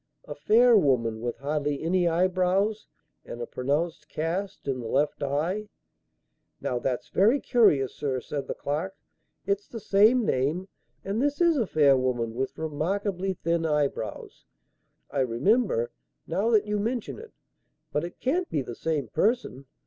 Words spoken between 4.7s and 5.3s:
the left